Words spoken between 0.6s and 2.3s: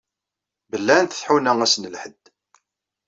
Bellɛent tḥuna ass n lḥedd.